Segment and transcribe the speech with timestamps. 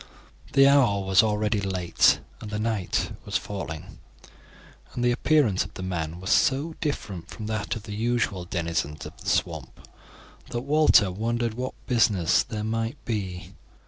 [0.53, 3.99] The hour was already late and the night was falling,
[4.95, 9.05] and the appearance of the man was so different from that of the usual denizens
[9.05, 9.87] of the swamp
[10.49, 13.53] that Walter wondered what business there might be.